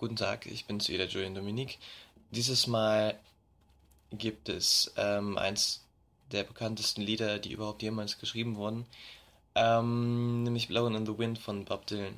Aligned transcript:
Guten 0.00 0.16
Tag, 0.16 0.46
ich 0.46 0.64
bin's 0.64 0.88
wieder, 0.88 1.06
Julian 1.08 1.34
Dominique. 1.34 1.78
Dieses 2.30 2.66
Mal 2.66 3.20
gibt 4.10 4.48
es 4.48 4.90
ähm, 4.96 5.36
eins 5.36 5.84
der 6.32 6.42
bekanntesten 6.42 7.02
Lieder, 7.02 7.38
die 7.38 7.52
überhaupt 7.52 7.82
jemals 7.82 8.18
geschrieben 8.18 8.56
wurden, 8.56 8.86
ähm, 9.54 10.42
nämlich 10.42 10.68
Blowing 10.68 10.94
in 10.94 11.04
the 11.04 11.18
Wind 11.18 11.38
von 11.38 11.66
Bob 11.66 11.84
Dylan. 11.86 12.14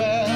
try 0.00 0.29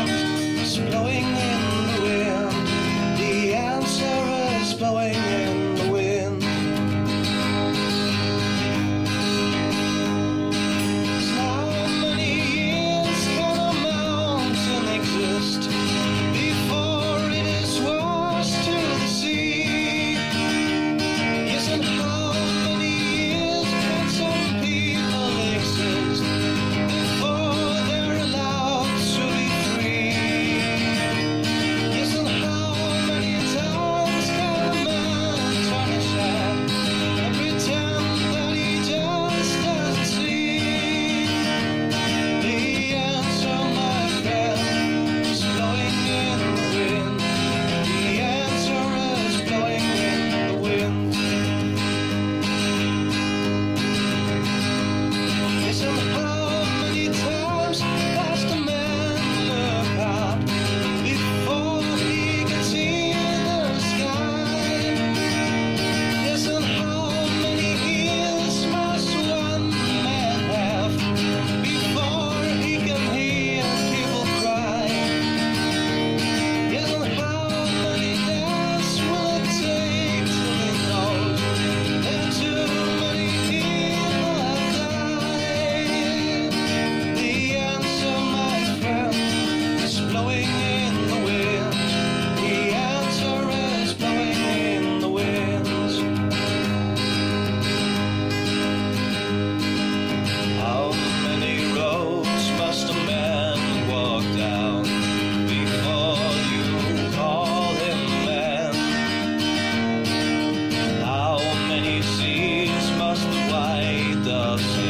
us. 114.35 114.84